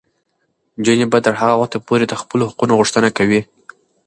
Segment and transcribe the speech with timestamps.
[0.77, 3.41] نجونې به تر هغه وخته پورې د خپلو حقونو غوښتنه کوي.